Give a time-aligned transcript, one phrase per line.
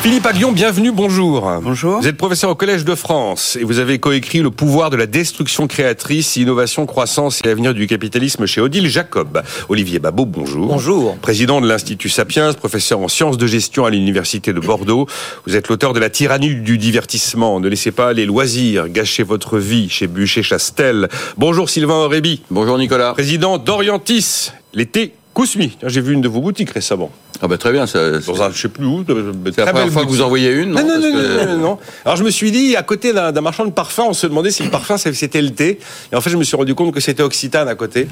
[0.00, 1.50] Philippe Aguillon, bienvenue, bonjour.
[1.60, 2.00] Bonjour.
[2.00, 5.06] Vous êtes professeur au Collège de France et vous avez coécrit Le pouvoir de la
[5.06, 9.42] destruction créatrice, innovation, croissance et avenir du capitalisme chez Odile Jacob.
[9.68, 10.68] Olivier Babot, bonjour.
[10.68, 11.16] Bonjour.
[11.16, 15.08] Président de l'Institut Sapiens, professeur en sciences de gestion à l'Université de Bordeaux.
[15.46, 17.58] Vous êtes l'auteur de La tyrannie du divertissement.
[17.58, 21.08] Ne laissez pas les loisirs gâcher votre vie chez Bûcher-Chastel.
[21.36, 22.40] Bonjour Sylvain Aurébi.
[22.52, 23.14] Bonjour Nicolas.
[23.14, 25.78] Président d'Orientis, l'été Kousmi.
[25.86, 27.12] J'ai vu une de vos boutiques récemment.
[27.40, 29.04] Ah bah très bien, ça, Dans un, je sais plus où.
[29.06, 31.58] c'est la première fois que vous en voyez une, Non, non, non, que- non, non,
[31.58, 31.78] non.
[32.04, 34.64] Alors je me suis dit, à côté d'un marchand de parfums, on se demandait si
[34.64, 35.78] le parfum c'était le thé.
[36.12, 38.08] Et en fait, je me suis rendu compte que c'était Occitane à côté.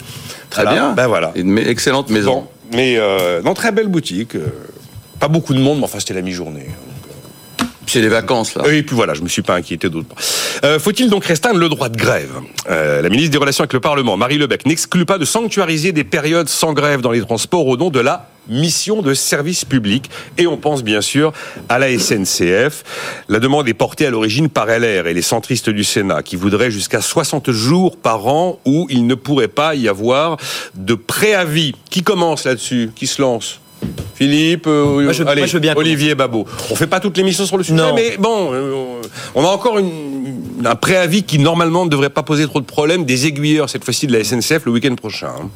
[0.50, 0.78] Très Voilà.
[0.78, 0.92] bien.
[0.92, 1.32] Ben voilà.
[1.34, 2.32] Une excellente maison.
[2.42, 4.36] Bon, mais euh, non, très belle boutique.
[4.36, 4.46] euh,
[5.18, 6.66] pas beaucoup de monde, mais enfin, c'était la mi-journée.
[7.96, 8.62] C'est les vacances là.
[8.70, 10.18] Et puis voilà, je me suis pas inquiété d'autre part.
[10.64, 12.30] Euh, Faut-il donc restreindre le droit de grève?
[12.68, 16.04] Euh, La ministre des Relations avec le Parlement, Marie Lebec, n'exclut pas de sanctuariser des
[16.04, 20.10] périodes sans grève dans les transports au nom de la mission de service public.
[20.36, 21.32] Et on pense bien sûr
[21.70, 22.84] à la SNCF.
[23.30, 26.70] La demande est portée à l'origine par LR et les centristes du Sénat qui voudraient
[26.70, 30.36] jusqu'à 60 jours par an où il ne pourrait pas y avoir
[30.74, 31.74] de préavis.
[31.88, 32.90] Qui commence là-dessus?
[32.94, 33.58] Qui se lance?
[34.14, 36.46] Philippe, euh, Moi, je- allez, moi, je veux bien Olivier Babot.
[36.70, 37.94] On fait pas toutes les missions sur le sujet, Non.
[37.94, 38.72] mais bon, euh,
[39.34, 43.04] on a encore une- un préavis qui normalement ne devrait pas poser trop de problèmes
[43.04, 45.28] des aiguilleurs cette fois-ci de la SNCF le week-end prochain.
[45.28, 45.50] hein.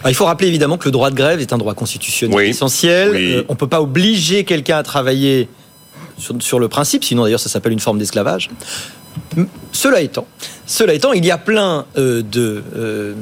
[0.00, 2.48] Alors, il faut rappeler évidemment que le droit de grève est un droit constitutionnel Oui.
[2.48, 3.10] essentiel.
[3.12, 3.32] Oui.
[3.36, 5.48] Euh, on ne peut pas obliger quelqu'un à travailler
[6.18, 8.50] sur, sur le principe, sinon d'ailleurs ça s'appelle une forme d'esclavage.
[9.72, 10.26] Cela étant,
[10.66, 13.14] cela étant, il y a plein euh, de, euh,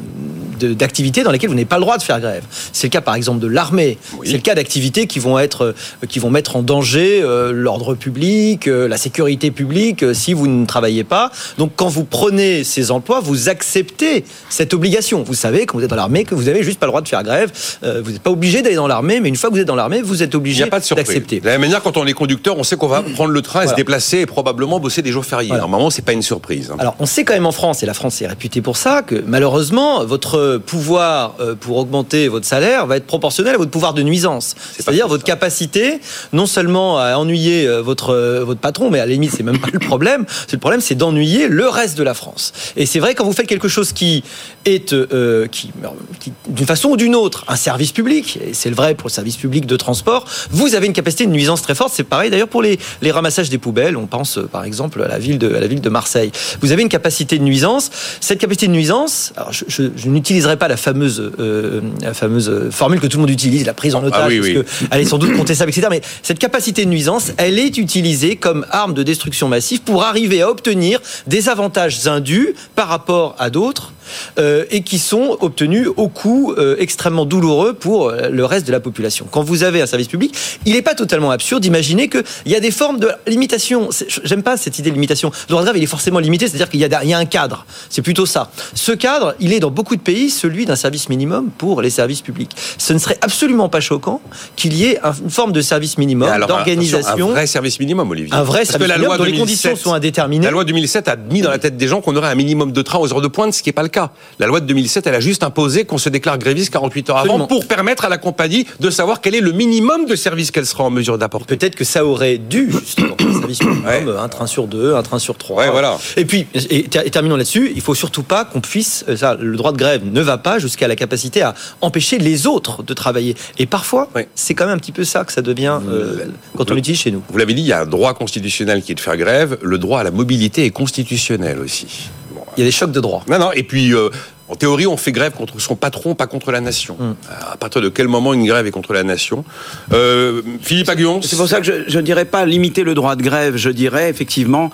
[0.59, 2.43] de- d'activités dans lesquelles vous n'avez pas le droit de faire grève.
[2.73, 3.99] C'est le cas par exemple de l'armée.
[4.19, 4.27] Oui.
[4.29, 5.65] C'est le cas d'activités qui vont être,
[6.03, 10.33] euh, qui vont mettre en danger euh, l'ordre public, euh, la sécurité publique, euh, si
[10.35, 11.31] vous ne travaillez pas.
[11.57, 15.23] Donc quand vous prenez ces emplois, vous acceptez cette obligation.
[15.23, 17.09] Vous savez quand vous êtes dans l'armée que vous avez juste pas le droit de
[17.09, 17.51] faire grève.
[17.85, 19.77] Euh, vous n'êtes pas obligé d'aller dans l'armée, mais une fois que vous êtes dans
[19.77, 21.41] l'armée, vous êtes obligé pas de d'accepter.
[21.41, 23.61] De la même manière, quand on est conducteur, on sait qu'on va prendre le train
[23.61, 23.77] et se Voilà.
[23.77, 25.49] déplacer et probablement bosser des jours fériés.
[25.49, 25.63] Voilà.
[25.63, 26.40] Normalement, c'est pas une surprise.
[26.71, 26.77] Hein.
[26.79, 29.23] Alors, on sait quand même en France, et la France est réputée pour ça, que
[29.27, 34.03] malheureusement, votre pouvoir euh, pour augmenter votre salaire va être proportionnel à votre pouvoir de
[34.03, 34.55] nuisance.
[34.77, 35.33] C'est-à-dire votre ça.
[35.33, 36.01] capacité,
[36.33, 39.59] non seulement à ennuyer euh, votre, euh, votre patron, mais à la limite, c'est même
[39.61, 40.25] pas le problème.
[40.53, 42.53] Le problème, c'est d'ennuyer le reste de la France.
[42.77, 44.23] Et c'est vrai, quand vous faites quelque chose qui
[44.65, 45.71] est, euh, qui,
[46.19, 49.13] qui, d'une façon ou d'une autre, un service public, et c'est le vrai pour le
[49.13, 51.93] service public de transport, vous avez une capacité de nuisance très forte.
[51.95, 53.97] C'est pareil d'ailleurs pour les, les ramassages des poubelles.
[53.97, 56.30] On pense par exemple à la ville de, à la ville de Marseille.
[56.61, 57.91] Vous avez une capacité de nuisance.
[58.21, 62.69] Cette capacité de nuisance, alors je, je- je n'utiliserai pas la fameuse, euh, la fameuse
[62.71, 64.55] formule que tout le monde utilise, la prise en Ah otage, oui, parce oui.
[64.89, 65.89] que elle est sans doute contestable, etc.
[65.91, 70.43] Mais cette capacité de nuisance, elle est utilisée comme arme de destruction massive pour arriver
[70.43, 73.93] à obtenir des avantages indus par rapport à d'autres
[74.39, 78.81] euh, et qui sont obtenus au coût euh, extrêmement douloureux pour le reste de la
[78.81, 79.27] population.
[79.31, 80.35] Quand vous avez un service public,
[80.67, 83.89] il n'est pas totalement absurde d'imaginer qu'il y a des formes de limitation.
[84.25, 85.31] J'aime pas cette idée de limitation.
[85.31, 87.19] Le droit de grève, il est forcément limité, c'est-à-dire qu'il y, a- il y a
[87.19, 87.65] un cadre.
[87.89, 88.51] C'est plutôt ça.
[88.75, 92.21] Ce cadre, il est dans beaucoup de pays celui d'un service minimum pour les services
[92.21, 92.51] publics.
[92.79, 94.21] Ce ne serait absolument pas choquant
[94.57, 97.29] qu'il y ait un- une forme de service minimum, d'organisation.
[97.31, 98.33] Un vrai service minimum, Olivier.
[98.35, 100.45] Un vrai Parce service que la minimum loi dont les 2007 conditions sont indéterminées.
[100.45, 102.83] La loi 2007 a mis dans la tête des gens qu'on aurait un minimum de
[102.83, 104.11] train aux heures de pointe, ce qui n'est pas le cas.
[104.39, 107.25] La loi de 2007, elle a juste imposé qu'on se déclare gréviste 48 heures avant
[107.25, 107.47] Absolument.
[107.47, 110.85] pour permettre à la compagnie de savoir quel est le minimum de service qu'elle sera
[110.85, 111.57] en mesure d'apporter.
[111.57, 114.05] Peut-être que ça aurait dû, justement, un service minimum, Ouais.
[114.19, 115.65] un train sur deux, un train sur trois.
[115.65, 115.99] Ouais, voilà.
[116.17, 119.37] Et puis, et, ter- et terminons là-dessus, il faut surtout pas qu'on puisse, euh, ça,
[119.39, 122.95] le droit de grève ne va pas jusqu'à la capacité à empêcher les autres de
[122.95, 123.37] travailler.
[123.59, 126.27] Et parfois, c'est quand même un petit peu ça que ça devient euh,
[126.57, 127.23] quand on l'utilise chez nous.
[127.29, 129.59] Vous l'avez dit, il y a un droit constitutionnel qui est de faire grève.
[129.63, 132.11] Le droit à la mobilité est constitutionnel aussi.
[132.35, 132.43] Bon.
[132.57, 133.25] Il y a des chocs de droit.
[133.29, 133.53] Non, non.
[133.53, 134.09] Et puis, euh,
[134.49, 136.97] en théorie, on fait grève contre son patron, pas contre la nation.
[136.99, 137.15] Mm.
[137.53, 139.45] À partir de quel moment une grève est contre la nation?
[139.93, 143.23] Euh, Philippe Aguillon C'est pour ça que je ne dirais pas limiter le droit de
[143.23, 144.71] grève, je dirais effectivement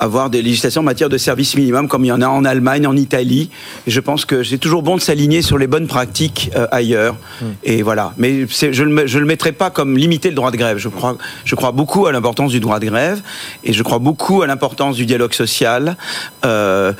[0.00, 2.86] avoir des législations en matière de service minimum comme il y en a en Allemagne,
[2.86, 3.50] en Italie.
[3.86, 7.16] Et je pense que c'est toujours bon de s'aligner sur les bonnes pratiques euh, ailleurs.
[7.62, 8.14] Et voilà.
[8.16, 10.78] Mais je ne le, mettrai pas comme limiter le droit de grève.
[10.78, 13.20] Je crois, je crois beaucoup à l'importance du droit de grève
[13.62, 15.96] et je crois beaucoup à l'importance du dialogue social.
[16.44, 16.92] Euh,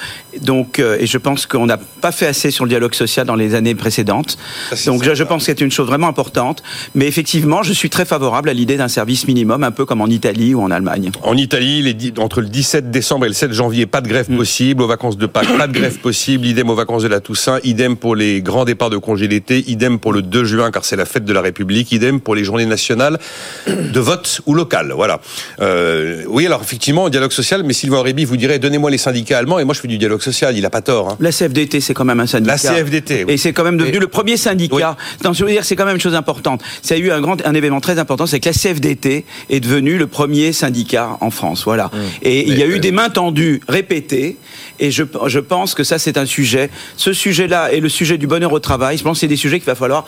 [0.43, 3.35] donc, euh, et je pense qu'on n'a pas fait assez sur le dialogue social dans
[3.35, 4.37] les années précédentes.
[4.73, 6.63] Ça, Donc, je, pense que c'est une chose vraiment importante.
[6.95, 10.07] Mais effectivement, je suis très favorable à l'idée d'un service minimum, un peu comme en
[10.07, 11.11] Italie ou en Allemagne.
[11.23, 14.27] En Italie, les entre le 17 7 décembre et le 7 janvier, pas de grève
[14.27, 14.83] possible.
[14.83, 16.47] Aux vacances de Pâques, pas de grève possible.
[16.47, 17.61] Idem aux vacances de la Toussaint.
[17.63, 19.65] Idem pour les grands départs de congés d'été.
[19.69, 21.93] Idem pour le 2 juin, car c'est la fête de la République.
[21.93, 23.19] Idem pour les journées nationales
[23.67, 24.93] de vote ou locales.
[24.95, 25.21] Voilà.
[25.61, 29.59] Euh, oui, alors effectivement, dialogue social, mais Sylvain Aurébi vous dirait, donnez-moi les syndicats allemands,
[29.59, 30.57] et moi je fais du dialogue social.
[30.57, 31.11] Il a pas tort.
[31.11, 31.17] Hein.
[31.21, 32.57] La CFDT, c'est quand même un syndicat.
[32.63, 33.25] La CFDT.
[33.25, 33.35] Oui.
[33.35, 34.97] Et c'est quand même devenu le premier syndicat.
[35.25, 36.63] Non, je veux dire, c'est quand même une chose importante.
[36.83, 39.97] Ça a eu un grand, un événement très important, c'est que la CFDT est devenue
[39.97, 41.63] le premier syndicat en France.
[41.65, 41.87] Voilà.
[41.87, 41.99] Mmh.
[42.23, 44.37] Et il y a eu des mains tendues répétées.
[44.79, 46.71] Et je, je pense que ça, c'est un sujet.
[46.97, 49.59] Ce sujet-là et le sujet du bonheur au travail, je pense que c'est des sujets
[49.59, 50.05] qu'il va falloir,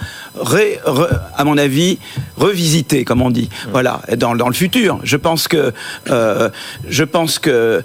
[1.36, 1.98] à mon avis,
[2.36, 3.48] revisiter, comme on dit.
[3.70, 4.98] Voilà, dans, dans le futur.
[5.04, 5.72] Je pense que,
[6.10, 6.48] euh,
[6.88, 7.82] je pense que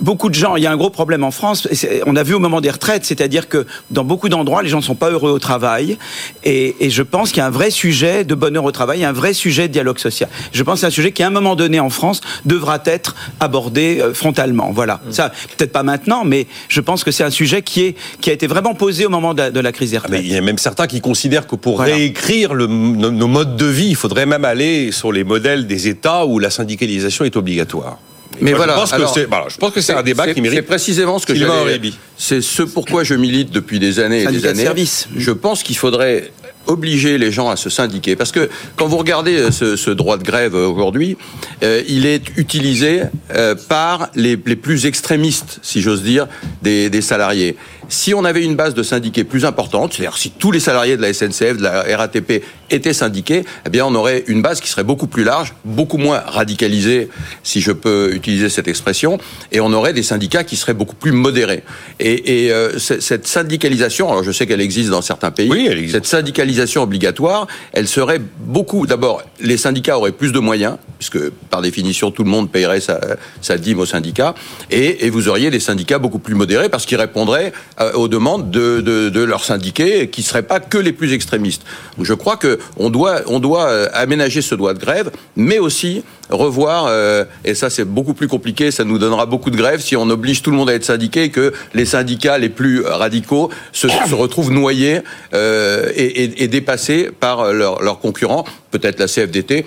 [0.00, 1.68] beaucoup de gens, il y a un gros problème en France,
[2.06, 4.82] on a vu au moment des retraites, c'est-à-dire que dans beaucoup d'endroits, les gens ne
[4.82, 5.98] sont pas heureux au travail,
[6.44, 9.12] et, et je pense qu'il y a un vrai sujet de bonheur au travail, un
[9.12, 10.28] vrai sujet de dialogue social.
[10.52, 13.14] Je pense que c'est un sujet qui, à un moment donné en France, devra être
[13.40, 14.70] abordé euh, frontalement.
[14.72, 15.00] Voilà.
[15.10, 18.32] Ça, peut-être pas maintenant, mais je pense que c'est un sujet qui, est, qui a
[18.32, 20.30] été vraiment posé au moment de la, de la crise des Ah, Mais retraites.
[20.30, 21.94] il y a même certains qui considèrent que pour Voilà.
[21.94, 25.88] réécrire le- nos, nos modes de vie, il faudrait même aller sur les modèles des
[25.88, 27.98] États où la syndicalisation est obligatoire.
[28.40, 30.30] Mais voilà, je pense que alors, c'est voilà, je pense que c'est un débat C'est-
[30.34, 30.66] qui C'est mérite.
[30.66, 31.32] précisément ce que
[31.62, 31.96] Aurébi.
[32.16, 34.62] C'est ce pourquoi je milite depuis des années et des de années.
[34.62, 35.08] service.
[35.16, 36.30] Je pense qu'il faudrait
[36.66, 40.18] obliger les gens à se syndiquer parce que quand vous regardez euh, ce, ce droit
[40.18, 41.16] de grève euh, aujourd'hui,
[41.62, 43.02] euh, il est utilisé
[43.34, 46.28] euh, par les, les plus extrémistes, si j'ose dire,
[46.62, 47.56] des, des salariés.
[47.90, 51.02] Si on avait une base de syndiqués plus importante, c'est-à-dire si tous les salariés de
[51.02, 54.84] la SNCF, de la RATP étaient syndiqués, eh bien on aurait une base qui serait
[54.84, 57.08] beaucoup plus large, beaucoup moins radicalisée,
[57.42, 59.18] si je peux utiliser cette expression,
[59.50, 61.64] et on aurait des syndicats qui seraient beaucoup plus modérés.
[61.98, 65.78] Et, et euh, cette syndicalisation, alors je sais qu'elle existe dans certains pays, Oui, elle
[65.78, 65.94] existe.
[65.96, 68.86] cette syndicalisation obligatoire, elle serait beaucoup.
[68.86, 73.00] D'abord, les syndicats auraient plus de moyens, puisque par définition tout le monde paierait sa,
[73.40, 74.36] sa dîme aux syndicats,
[74.70, 78.50] et, et vous auriez des syndicats beaucoup plus modérés parce qu'ils répondraient euh, aux demandes
[78.50, 81.62] de, de, leurs syndiqués, qui ne seraient pas que les plus extrémistes.
[82.00, 86.02] Je crois que on doit, on doit euh, aménager ce droit de grève, mais aussi
[86.28, 89.96] revoir, euh, et ça c'est beaucoup plus compliqué, ça nous donnera beaucoup de grèves si
[89.96, 93.50] on oblige tout le monde à être syndiqué et que les syndicats les plus radicaux
[93.72, 95.00] se, retrouvent noyés
[95.32, 99.64] et, dépassés par leurs concurrents, peut-être la CFDT,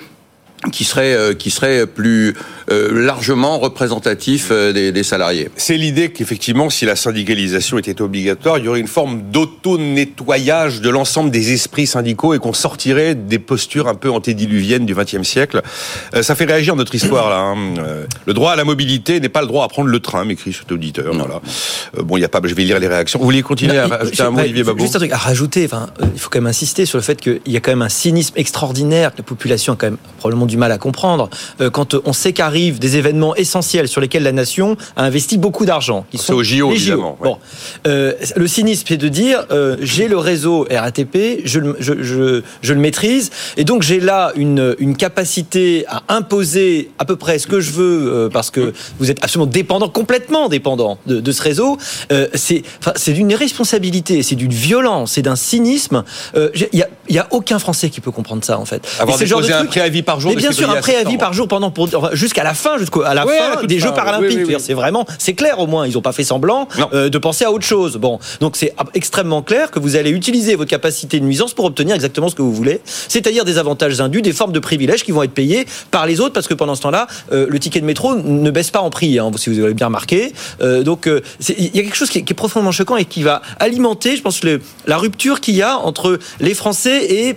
[0.71, 2.35] qui serait, euh, qui serait plus
[2.71, 5.49] euh, largement représentatif euh, des, des salariés.
[5.57, 10.89] C'est l'idée qu'effectivement, si la syndicalisation était obligatoire, il y aurait une forme d'auto-nettoyage de
[10.89, 15.61] l'ensemble des esprits syndicaux et qu'on sortirait des postures un peu antédiluviennes du XXe siècle.
[16.15, 17.37] Euh, ça fait réagir notre histoire là.
[17.39, 17.57] hein.
[17.79, 20.53] Euh, le droit à la mobilité n'est pas le droit à prendre le train, m'écrit
[20.53, 21.13] cet auditeur.
[21.13, 21.41] Voilà.
[21.97, 22.39] Euh, bon, il y a pas.
[22.43, 23.19] Je vais lire les réactions.
[23.19, 25.17] Vous voulez continuer à Non, rajouter un mot, ouais, Olivier Babot Juste un truc à
[25.17, 25.65] rajouter.
[25.65, 27.81] Enfin, euh, il faut quand même insister sur le fait qu'il y a quand même
[27.81, 31.29] un cynisme extraordinaire que la population a quand même probablement du mal à comprendre.
[31.61, 35.37] Euh, quand euh, on sait qu'arrivent des événements essentiels sur lesquels la nation a investi
[35.39, 36.05] beaucoup d'argent.
[36.13, 37.17] C'est au JO, évidemment.
[37.21, 37.37] Bon,
[37.87, 42.41] Euh, le cynisme, c'est de dire euh, j'ai le réseau RATP, je, le- je, je,
[42.61, 47.39] je le maîtrise, et donc j'ai là une, une capacité à imposer à peu près
[47.39, 51.31] ce que je veux euh, parce que vous êtes absolument dépendant, complètement dépendant de, de
[51.31, 51.77] ce réseau.
[52.35, 56.03] C'est d'une irresponsabilité, c'est d'une violence, c'est d'un cynisme.
[56.53, 58.81] J'ai- Il y, a, il y a aucun Français qui peut comprendre ça en fait.
[58.99, 61.47] Avoir le genre de un préavis par jour Mais bien sûr, un préavis par jour
[61.47, 63.93] pendant pour, enfin, jusqu'à la fin, jusqu'à la Ouais, à la fin des fin, Jeux
[63.93, 64.37] paralympiques.
[64.39, 64.61] oui, oui, oui.
[64.63, 65.85] C'est vraiment, c'est clair au moins.
[65.85, 67.97] Ils n'ont pas fait semblant euh, de penser à autre chose.
[67.97, 71.93] Bon, donc c'est extrêmement clair que vous allez utiliser votre capacité de nuisance pour obtenir
[71.95, 75.21] exactement ce que vous voulez, c'est-à-dire des avantages indus, des formes de privilèges qui vont
[75.23, 78.15] être payés par les autres, parce que pendant ce temps-là, euh, le ticket de métro
[78.15, 80.33] ne baisse pas en prix, hein, si vous avez bien remarqué.
[80.61, 81.21] Euh, donc euh,
[81.57, 84.15] il y a quelque chose qui est, qui est profondément choquant et qui va alimenter,
[84.15, 87.35] je pense, le- la rupture qu'il y a entre les Français et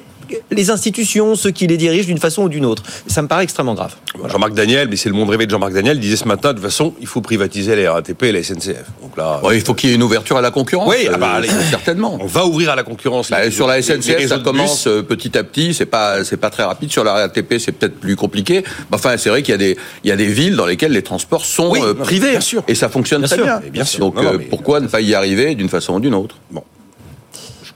[0.51, 2.83] les institutions, ceux qui les dirigent d'une façon ou d'une autre.
[3.07, 3.95] Ça me paraît extrêmement grave.
[4.29, 6.65] Jean-Marc Daniel, mais c'est le monde rêvé de Jean-Marc Daniel, disait ce matin, de toute
[6.65, 8.87] façon, il faut privatiser la RATP et la SNCF.
[9.03, 10.89] Donc là, Bon, il faut qu'il y ait une ouverture à la concurrence.
[10.91, 11.49] Oui, ah bah, euh, allez.
[11.71, 12.19] certainement.
[12.21, 13.31] on va ouvrir à la concurrence.
[13.31, 14.87] Bah, les- sur la les- les SNCF, ça commence bus.
[14.89, 15.75] euh, petit à petit.
[15.75, 16.91] C'est pas, c'est pas très rapide.
[16.91, 18.65] Sur la RATP, c'est peut-être plus compliqué.
[18.91, 20.93] Mais Enfin, c'est vrai qu'il y a des, il y a des villes dans lesquelles
[20.93, 22.33] les transports sont Oui, euh, privés.
[22.33, 22.65] bien sûr.
[22.67, 23.45] Et ça fonctionne Bien très sûr.
[23.45, 23.61] bien.
[23.71, 24.01] Bien sûr.
[24.01, 26.35] Donc, Non, non, euh, mais- pourquoi ne pas y arriver d'une façon ou d'une autre?
[26.51, 26.65] Bon.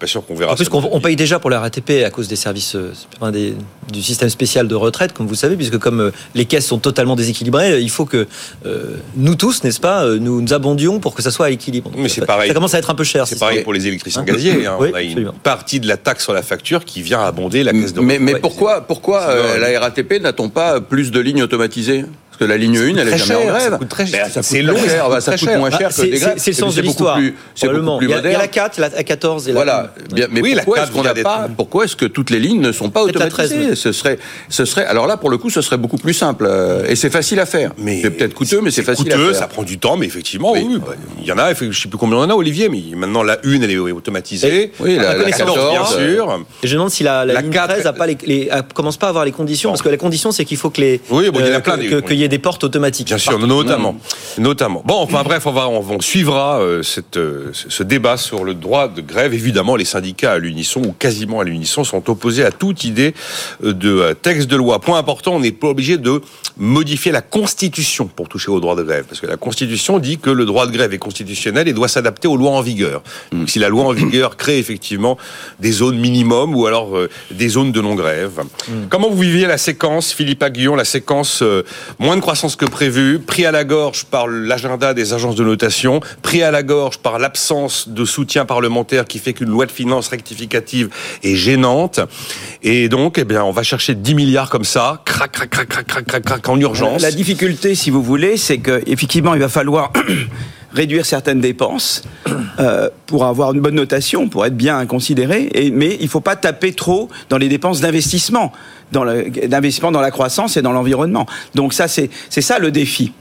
[0.03, 2.05] Je suis pas sûr qu'on verra En plus, qu'on on paye déjà pour la RATP
[2.07, 3.55] à cause des services, euh, enfin, des-
[3.93, 7.17] du système spécial de retraite, comme vous savez, puisque comme euh, les caisses sont totalement
[7.17, 8.27] déséquilibrées, euh, il faut que
[8.67, 11.91] euh, nous tous, n'est-ce pas, nous nous abondions pour que ça soit à équilibre.
[11.91, 12.49] Donc, Mais ça- c'est pareil.
[12.49, 13.27] Ça commence à être un peu cher.
[13.27, 14.67] C'est si pareil pour les électriciens Hein gaziers.
[14.67, 14.77] hein.
[14.81, 15.35] Oui, On a une absolument.
[15.43, 18.35] partie de la taxe sur la facture qui vient abonder la caisse de Mais, mais
[18.35, 22.05] Ouais, pourquoi, pourquoi euh, la RATP n'a-t-on pas plus de lignes automatisées?
[22.41, 23.71] Que la ligne 1, elle est jamais en cher, grève.
[23.73, 24.25] ça coûte très cher.
[24.25, 24.89] Ben, ça C'est coûte long, cher.
[24.91, 25.59] ça Bah, coûte ça coûte cher.
[25.59, 26.35] moins Ah, cher que c'est des grèves.
[26.39, 27.17] c'est- le sens de l'histoire.
[27.19, 28.49] plus- C'est beaucoup plus Il y a- il y a la moderne.
[28.51, 29.95] 4, la, la 14 et la Voilà.
[30.31, 32.39] Mais Oui, la pourquoi est-ce qu'on vient n'a d'être- pas Pourquoi est-ce que toutes les
[32.39, 34.19] lignes ne sont pas automatisées 13, Ce serait,
[34.49, 34.87] ce serait.
[34.87, 37.47] Alors là, pour le coup, ce serait beaucoup plus simple euh, et c'est facile à
[37.47, 37.73] faire.
[37.77, 39.37] Mais c'est peut-être coûteux, mais c'est facile coûteux, à faire.
[39.41, 40.67] ça prend du temps, mais effectivement, Oui.
[40.85, 42.81] bah, il y en a, je sais plus combien il y en a, Olivier, mais
[42.97, 44.73] maintenant la une, elle est automatisée.
[44.81, 46.45] Oui, la, La la connaissance, 14, bien euh, sûr.
[46.63, 49.07] Je me demande si la, la, La ligne 4, 13 a pas les, commence pas
[49.07, 51.41] à avoir les conditions, parce que la condition c'est qu'il faut que les Oui, bon,
[51.41, 53.09] il y en a plein que- des- que- qu'il y ait des portes automatiques.
[53.09, 53.47] Bien sûr, Partout.
[53.47, 53.97] notamment,
[54.39, 54.83] notamment.
[54.87, 58.55] Bon, enfin bref, on va, on, on suivra euh, cette, euh, ce débat sur le
[58.55, 59.35] droit de grève.
[59.35, 63.13] Évidemment, les syndicats à l'unisson ou quasiment à l'unisson sont opposés à toute idée
[63.65, 64.81] euh, de texte de loi.
[64.81, 66.23] Point important, on n'est pas obligé de
[66.57, 70.31] modifier la Constitution pour toucher au droit de grève, parce que la Constitution dit que
[70.31, 73.03] le droit de grève est constitutionnel et doit s'adapter aux lois en vigueur.
[73.33, 75.19] Donc, si la loi en vigueur crée effectivement
[75.59, 78.41] des zones minimum ou alors euh, des zones de non-grève.
[78.89, 81.65] Comment vous viviez la séquence, Philippe Aguillon, la séquence euh,
[81.99, 86.01] moins de croissance que prévu, pris à la gorge par l'agenda des agences de notation,
[86.23, 90.09] pris à la gorge par l'absence de soutien parlementaire qui fait qu'une loi de finances
[90.09, 90.91] rectificative
[91.23, 92.01] est gênante.
[92.63, 95.87] Et donc, eh bien, on va chercher 10 milliards comme ça, crac, crac, crac, crac,
[95.87, 97.03] crac, crac, crac, en urgence.
[97.03, 99.93] La difficulté, si vous voulez, c'est que effectivement, il va falloir
[100.73, 102.03] réduire certaines dépenses
[102.59, 105.51] euh, pour avoir une bonne notation, pour être bien considéré.
[105.73, 108.53] Mais il ne faut pas taper trop dans les dépenses d'investissement,
[108.93, 111.27] dans dans la croissance et dans l'environnement.
[111.55, 113.13] Donc ça, c'est ça le défi.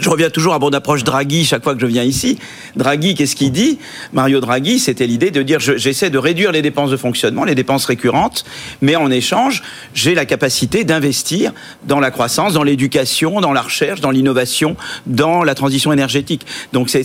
[0.00, 2.38] Je reviens toujours à mon approche Draghi chaque fois que je viens ici.
[2.76, 3.78] Draghi, qu'est-ce qu'il dit?
[4.12, 7.54] Mario Draghi, c'était l'idée de dire je- j'essaie de réduire les dépenses de fonctionnement, les
[7.54, 8.44] dépenses récurrentes,
[8.80, 9.62] mais en échange,
[9.94, 11.52] j'ai la capacité d'investir
[11.84, 14.76] dans la croissance, dans l'éducation, dans la recherche, dans l'innovation,
[15.06, 16.42] dans la transition énergétique.
[16.72, 17.04] Donc c'est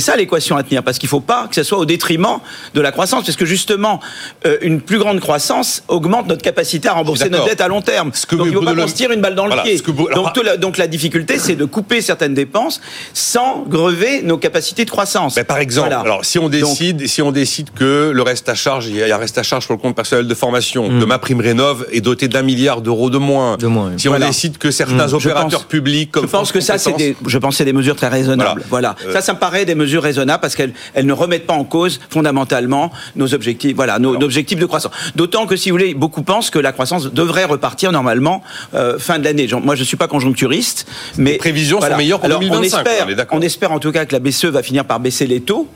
[0.00, 2.38] ça l'équation à tenir, parce qu'il ne faut pas que ce soit au détriment
[2.74, 4.00] de la croissance, parce que justement,
[4.46, 8.10] euh, une plus grande croissance augmente notre capacité à rembourser notre dette à long terme.
[8.14, 9.62] Ce que Donc il ne faut pas qu'on se tire une balle dans le Voilà,
[9.62, 9.78] pied.
[9.80, 12.80] que alors- Donc la- donc la difficulté, c'est de couper certaines dépenses
[13.14, 15.38] sans grever nos capacités de croissance.
[15.46, 16.00] Par exemple, Voilà.
[16.02, 19.14] alors si on décide, si on décide que le reste à charge, il y a
[19.14, 22.00] un reste à charge sur le compte personnel de formation, que ma prime rénov est
[22.00, 23.56] doté d'un milliard d'euros de moins.
[23.56, 23.94] De moins, oui.
[23.98, 24.26] Si on Voilà.
[24.28, 27.38] décide que certains Je opérateurs pense- publics, comme je pense que ça, c'est des, je
[27.38, 28.62] pense c'est des mesures très raisonnables.
[28.70, 28.94] Voilà.
[29.06, 31.64] Euh, Ça, ça me paraît des mesures raisonnables parce qu'elles elles ne remettent pas en
[31.64, 34.92] cause fondamentalement nos objectifs, voilà, nos, nos objectifs de croissance.
[35.16, 38.42] D'autant que, si vous voulez, beaucoup pensent que la croissance devrait repartir normalement
[38.74, 39.48] euh, fin de l'année.
[39.62, 43.06] Moi, je suis pas conjoncturiste, mais Les prévisions sont meilleures pour Alors, 2025, On espère,
[43.06, 43.38] on est d'accord.
[43.38, 45.68] on espère en tout cas que la BCE va finir par baisser les taux.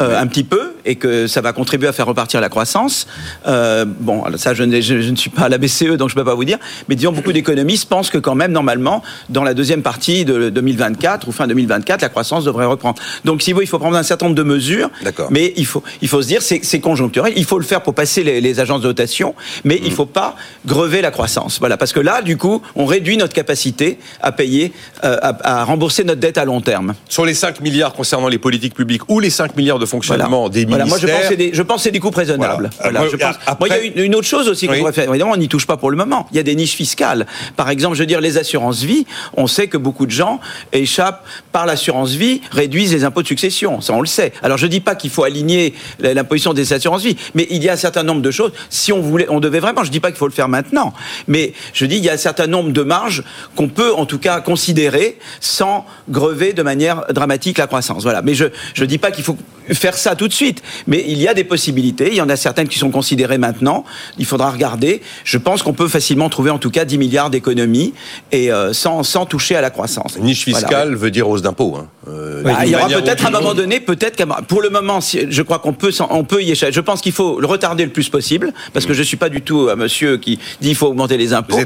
[0.00, 3.06] Euh, un petit peu et que ça va contribuer à faire repartir la croissance.
[3.46, 6.14] Euh, bon, ça, je, ne- je- je ne suis pas à la BCE, donc je
[6.16, 6.58] ne peux pas vous dire.
[6.88, 11.28] Mais disons, beaucoup d'économistes pensent que quand même, normalement, dans la deuxième partie de 2024
[11.28, 13.00] ou fin 2024, la croissance devrait reprendre.
[13.24, 14.90] Donc, si vous il faut prendre un certain nombre de mesures.
[15.04, 15.28] D'accord.
[15.30, 17.32] Mais il faut, il faut se dire, c'est c'est conjoncturel.
[17.36, 19.34] Il faut le faire pour passer les, les agences de notation,
[19.64, 19.84] mais Mmh.
[19.84, 21.58] il ne faut pas grever la croissance.
[21.60, 24.72] Voilà, parce que là, du coup, on réduit notre capacité à payer,
[25.04, 26.94] euh, à, à rembourser notre dette à long terme.
[27.08, 30.64] sur les 5 milliards concernant les politiques publiques ou les 5 milliards de fonctionnement des
[30.64, 30.88] Voilà, ministères.
[30.88, 32.70] moi je pense que c'est des, je c'est des coupes raisonnables.
[32.78, 32.90] Voilà.
[32.98, 34.78] Voilà, Euh, je pense- après- moi, il y a une, autre chose aussi qu'on Oui.
[34.80, 35.08] pourrait faire.
[35.08, 36.26] Évidemment, on n'y touche pas pour le moment.
[36.30, 37.26] Il y a des niches fiscales.
[37.56, 40.40] Par exemple, je veux dire, les assurances vie, on sait que beaucoup de gens
[40.72, 43.80] échappent par l'assurance vie, réduisent les impôts de succession.
[43.80, 44.32] Ça, on le sait.
[44.42, 47.72] Alors, je dis pas qu'il faut aligner l'imposition des assurances vie, mais il y a
[47.72, 48.52] un certain nombre de choses.
[48.70, 50.92] Si on voulait, on devait vraiment, je dis pas qu'il faut le faire maintenant,
[51.28, 53.24] mais je dis, il y a un certain nombre de marges
[53.56, 58.02] qu'on peut, en tout cas, considérer sans grever de manière dramatique la croissance.
[58.02, 58.22] Voilà.
[58.22, 59.36] Mais je, je dis pas qu'il faut
[59.74, 62.08] faire ça tout de suite, mais il y a des possibilités.
[62.08, 63.84] Il y en a certaines qui sont considérées maintenant.
[64.18, 65.02] Il faudra regarder.
[65.24, 67.94] Je pense qu'on peut facilement trouver en tout cas 10 milliards d'économies
[68.30, 70.18] et euh, sans, sans toucher à la croissance.
[70.18, 70.66] Niche Voilà.
[70.66, 71.76] fiscale veut dire hausse d'impôts.
[71.76, 71.88] Hein.
[72.08, 74.98] Euh, Bah, d'une il y aura peut-être à un moment donné, peut-être pour le moment,
[75.00, 76.72] je crois qu'on peut, on peut y échapper.
[76.72, 79.40] Je pense qu'il faut le retarder le plus possible, parce que je suis pas du
[79.42, 81.56] tout un monsieur qui dit il faut augmenter les impôts.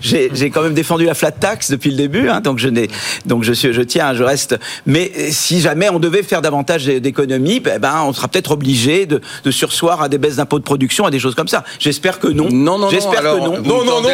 [0.00, 2.88] J'ai quand même défendu la flat tax depuis le début, hein, donc je n'ai,
[3.26, 4.58] donc je suis, je tiens, je reste.
[4.86, 9.06] Mais euh, si jamais on devait faire davantage d'économies, ben, ben, on sera peut-être obligé
[9.06, 11.64] de, de sursoir à des baisses d'impôts de production, à des choses comme ça.
[11.78, 12.48] J'espère que non.
[12.50, 13.60] Non, non, non, J'espère que non.
[13.62, 14.10] Non, non, non,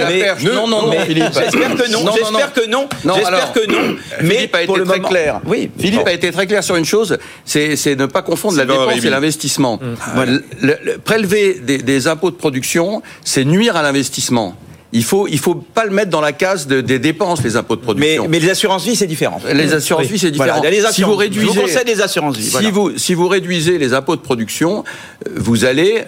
[0.53, 0.93] non, non, non.
[0.93, 1.99] J'espère que non.
[1.99, 2.89] Non, non, J'espère que non.
[3.05, 3.97] Non, J'espère que non.
[4.23, 5.41] Mais Philippe a été très clair.
[5.47, 5.71] Oui.
[5.79, 9.11] Philippe a été très clair sur une chose, c'est ne pas confondre la dépense et
[9.11, 9.81] l'investissement.
[9.81, 10.71] Mmh.
[11.05, 14.57] Prélever des impôts de production, c'est nuire à l'investissement.
[14.97, 17.75] Il faut, il faut pas le mettre dans la case de- des dépenses, les impôts
[17.75, 18.29] de production.
[18.29, 19.41] mais les assurances vie, c'est différent.
[19.53, 20.55] Les assurances vie, c'est différent.
[20.59, 22.45] Voilà, les assurances, si vous je vous réduisez, conseille des assurances vie.
[22.45, 22.71] si voilà.
[22.71, 24.85] vous, si vous réduisez les impôts de production,
[25.27, 26.05] euh, vous allez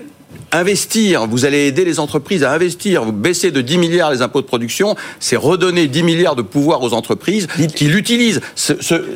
[0.58, 4.40] investir, vous allez aider les entreprises à investir, vous baissez de 10 milliards les impôts
[4.40, 8.40] de production, c'est redonner 10 milliards de pouvoir aux entreprises qui l'utilisent.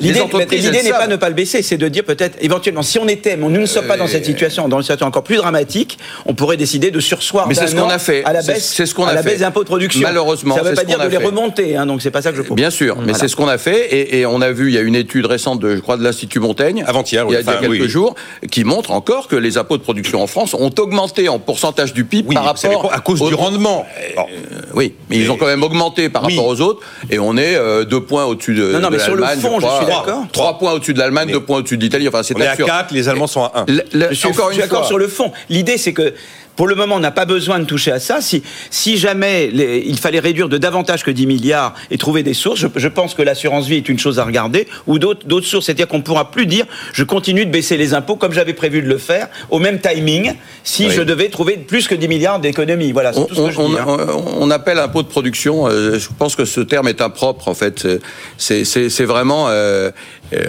[0.00, 3.36] L'idée n'est pas ne pas le baisser, c'est de dire peut-être éventuellement si on était,
[3.36, 6.34] mais nous ne sommes pas dans cette situation, dans une situation encore plus dramatique, on
[6.34, 8.24] pourrait décider de sursoir Mais c'est ce qu'on an a fait.
[8.24, 9.30] à la C'est- baisse, c'est ce qu'on à a la fait.
[9.30, 10.02] baisse des impôts de production.
[10.02, 12.36] Malheureusement, ça ne veut pas dire de les remonter, hein, donc c'est pas ça que
[12.36, 12.56] je propose.
[12.56, 13.18] Bien sûr, mais Voilà.
[13.18, 15.26] c'est ce qu'on a fait et, et on a vu, il y a une étude
[15.26, 17.52] récente de, je crois, de l'Institut Montaigne, Avant-hier, il y a, oui, il y a
[17.52, 17.88] enfin, quelques oui.
[17.88, 18.14] jours,
[18.50, 22.04] qui montre encore que les impôts de production en France ont augmenté en pourcentage du
[22.04, 23.86] PIB Oui, par rapport à cause au- du rendement.
[24.16, 24.26] Bon.
[24.74, 26.34] Oui, mais ils ont quand même augmenté par Oui.
[26.36, 29.02] rapport aux autres, et on est euh, deux points au-dessus de, Non, non, de mais
[29.02, 29.76] sur le fond, je crois.
[29.78, 30.24] suis d'accord.
[30.32, 32.06] Trois points au-dessus de l'Allemagne, Mais- deux points au-dessus de l'Italie.
[32.08, 32.56] Enfin, c'est On est à.
[32.56, 33.64] 4, les Allemands sont à 1.
[33.68, 35.32] Le- le- Je suis, encore je suis une d'accord fois, sur le fond.
[35.48, 36.14] L'idée, c'est que
[36.60, 38.20] pour le moment, on n'a pas besoin de toucher à ça.
[38.20, 42.34] Si, si jamais les- il fallait réduire de davantage que 10 milliards et trouver des
[42.34, 45.64] sources, je, je pense que l'assurance vie est une chose à regarder, ou d'autres sources.
[45.64, 48.82] C'est-à-dire qu'on ne pourra plus dire je continue de baisser les impôts comme j'avais prévu
[48.82, 50.92] de le faire, au même timing, si Oui.
[50.94, 52.92] je devais trouver plus que 10 milliards d'économies.
[52.92, 53.76] Voilà, c'est On, tout ce que je on- dis.
[53.78, 53.86] hein.
[53.88, 55.66] on- on appelle impôt de production.
[55.66, 57.88] euh, je pense que ce terme est impropre en fait.
[58.36, 59.46] C'est vraiment.
[59.48, 59.90] euh,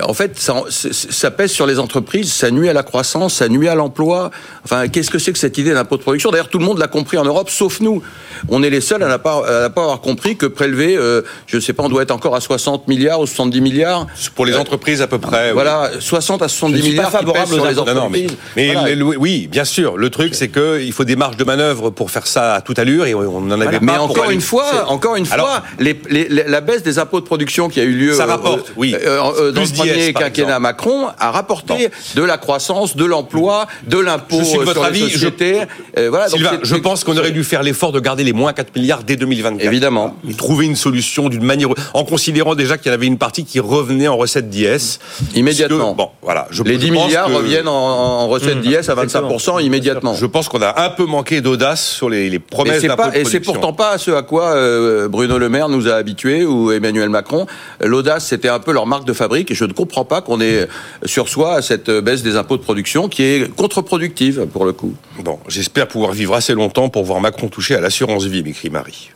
[0.03, 3.67] en fait, ça, ça pèse sur les entreprises, ça nuit à la croissance, ça nuit
[3.67, 4.31] à l'emploi.
[4.63, 6.29] Enfin, qu'est-ce que c'est que cette idée d'impôt de production?
[6.31, 8.01] D'ailleurs, tout le monde l'a compris en Europe, sauf nous.
[8.49, 11.61] On est les seuls à ne pas, pas avoir compris que prélever, euh, je ne
[11.61, 14.07] sais pas, on doit être encore à 60 milliards ou 70 milliards.
[14.35, 15.47] Pour les entreprises, à peu près.
[15.47, 15.53] oui.
[15.53, 17.85] Voilà, 60 à 70 Je suis pas milliards qui favorable sur aux les impôts.
[17.85, 18.37] Non, non, mais, entreprises.
[18.55, 19.17] mais Voilà.
[19.19, 19.97] oui, bien sûr.
[19.97, 23.05] Le truc, c'est qu'il faut des marges de manœuvre pour faire ça à toute allure
[23.05, 23.85] et on n'en avait pas.
[23.85, 27.25] Mais encore une fois, encore une fois, les- les- les- la baisse des impôts de
[27.25, 28.95] production qui a eu lieu Ça euh, rapporte, euh, oui.
[28.95, 30.59] euh, euh, dans Plus le premier d'IS, par quinquennat.
[30.59, 35.09] Macron a rapporté de la croissance, de l'emploi, de l'impôt euh, votre sur avis, les
[35.09, 35.61] je- sociétés.
[35.97, 38.53] Euh, voilà, donc Sylvain, je pense qu'on aurait dû faire l'effort de garder les moins
[38.53, 39.65] 4 milliards dès 2024.
[39.65, 40.15] Évidemment.
[40.29, 43.45] Et trouver une solution d'une manière, en considérant déjà qu'il y en avait une partie
[43.45, 44.99] qui revenait en recette d'IS.
[45.35, 45.91] Immédiatement.
[45.93, 46.47] Que, bon, voilà.
[46.51, 48.61] Je, les je 10 pense milliards que- reviennent en, en recette Mmh.
[48.61, 50.13] d'IS à 25% immédiatement.
[50.13, 53.39] Je pense qu'on a un peu manqué d'audace sur les, les promesses d'impôt et c'est
[53.39, 57.45] pourtant pas ce à quoi euh, Bruno Le Maire nous a habitués ou Emmanuel Macron.
[57.79, 60.67] L'audace, c'était un peu leur marque de fabrique et je ne comprends pas qu'on ait
[61.05, 64.93] sur soi cette baisse des impôts de production qui est contre-productive pour le coup.
[65.19, 69.11] Bon, j'espère pouvoir vivre assez longtemps pour voir Macron toucher à l'assurance vie, m'écrit Marie.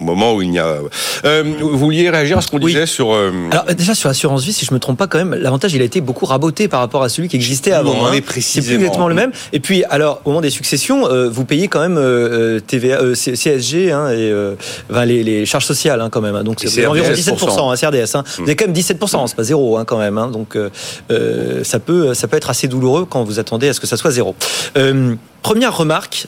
[0.00, 0.76] Au moment où il n'y a.
[1.24, 2.72] Euh, vous vouliez réagir à ce qu'on Oui.
[2.72, 3.12] disait sur.
[3.12, 5.82] euh, Alors déjà sur l'assurance vie, si je me trompe pas quand même, l'avantage il
[5.82, 7.92] a été beaucoup raboté par rapport à celui qui existait avant.
[7.94, 8.12] on en hein.
[8.12, 8.66] est C'est précisément.
[8.66, 9.32] plus exactement le même.
[9.52, 11.96] Et puis alors au moment des successions, euh, vous payez quand même
[12.66, 14.32] TVA, CSG hein, et
[14.90, 16.42] enfin, les, les charges sociales hein, quand même.
[16.42, 18.16] donc c'est environ 17% hein, CRDS.
[18.16, 18.24] Hein.
[18.38, 20.18] Vous avez quand même 17%, c'est pas zéro quand même.
[20.32, 20.56] donc
[21.62, 24.10] ça peut ça peut être assez douloureux quand vous attendez à ce que ça soit
[24.10, 24.34] zéro.
[25.42, 26.26] Première remarque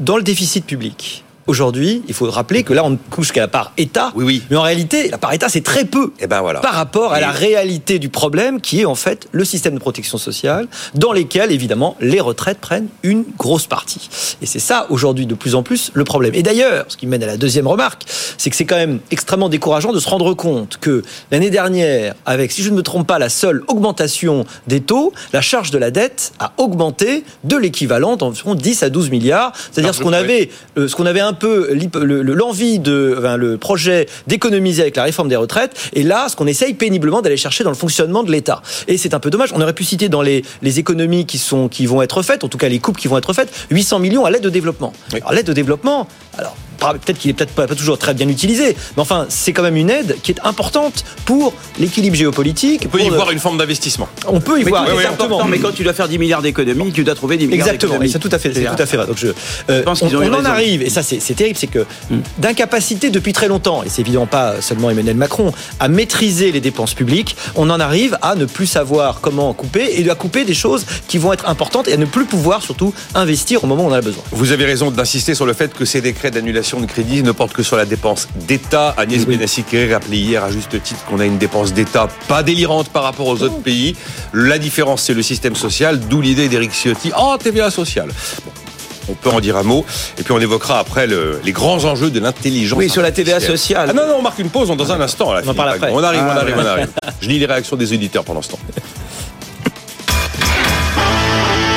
[0.00, 1.24] dans le déficit public.
[1.46, 4.12] Aujourd'hui, il faut rappeler que là, on ne couche qu'à la part État.
[4.14, 4.42] Oui, oui.
[4.50, 6.60] Mais en réalité, la part État, c'est très peu Eh ben voilà.
[6.60, 10.18] par rapport à la réalité du problème qui est en fait le système de protection
[10.18, 14.08] sociale dans lesquels évidemment les retraites prennent une grosse partie.
[14.40, 16.34] Et c'est ça aujourd'hui de plus en plus le problème.
[16.34, 18.04] Et d'ailleurs, ce qui mène à la deuxième remarque,
[18.38, 22.52] c'est que c'est quand même extrêmement décourageant de se rendre compte que l'année dernière, avec,
[22.52, 25.90] si je ne me trompe pas, la seule augmentation des taux, la charge de la
[25.90, 29.52] dette a augmenté de l'équivalent d'environ 10 à 12 milliards.
[29.72, 33.36] C'est-à-dire ce qu'on avait, euh, ce qu'on avait un peu le- le- l'envie de, enfin,
[33.36, 37.36] le projet d'économiser avec la réforme des retraites, et là, ce qu'on essaye péniblement d'aller
[37.36, 38.62] chercher dans le fonctionnement de l'État.
[38.88, 39.50] Et c'est un peu dommage.
[39.54, 42.48] On aurait pu citer dans les, les économies qui sont, qui vont être faites, en
[42.48, 44.92] tout cas les coupes qui vont être faites, 800 millions à l'aide au développement.
[45.12, 45.20] Oui.
[45.20, 46.56] Alors l'aide au développement, alors
[46.92, 49.76] peut-être qu'il est peut-être pas, pas toujours très bien utilisé, mais enfin, c'est quand même
[49.76, 52.82] une aide qui est importante pour l'équilibre géopolitique.
[52.86, 54.08] On peut y le- voir une forme d'investissement.
[54.26, 55.24] on peut y Mais voir exactement.
[55.36, 57.98] important, mais quand tu dois faire 10 milliards d'économies, tu dois trouver 10 milliards Exactement,
[58.10, 59.06] c'est tout à fait, c'est tout à fait vrai.
[59.06, 59.28] Donc je,
[59.70, 61.66] euh, pense on, qu'ils ont eu on en arrive, et ça c'est c'est terrible, c'est
[61.68, 61.86] que
[62.38, 66.94] d'incapacité depuis très longtemps, et c'est évidemment pas seulement Emmanuel Macron, à maîtriser les dépenses
[66.94, 70.84] publiques, on en arrive à ne plus savoir comment couper et à couper des choses
[71.08, 73.90] qui vont être importantes et à ne plus pouvoir surtout investir au moment où on
[73.90, 74.22] en a besoin.
[74.32, 77.52] Vous avez raison d'insister sur le fait que ces décrets d'annulation de crédit ne portent
[77.52, 78.94] que sur la dépense d'État.
[78.96, 83.02] Agnès Benassi-Kéré rappelait hier à juste titre qu'on a une dépense d'État pas délirante par
[83.02, 83.94] rapport aux autres pays.
[84.32, 87.12] La différence, c'est le système social, d'où l'idée d'Éric Ciotti.
[87.18, 88.08] Oh, TVA sociale.
[88.44, 88.52] Bon,
[89.08, 89.84] on peut en dire un mot.
[90.18, 92.78] Et puis on évoquera après le- les grands enjeux de l'intelligence.
[92.78, 93.88] Oui, sur la TVA sociale.
[93.90, 95.32] Ah non, non, on marque une pause dans un instant.
[95.32, 95.90] Là, On en parle après.
[95.92, 96.62] On arrive, on Ah, arrive, ouais.
[96.62, 96.88] on arrive.
[97.20, 98.58] Je lis les réactions des auditeurs pendant ce temps.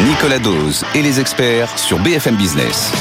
[0.07, 2.91] Nicolas Dose et les experts sur BFM Business.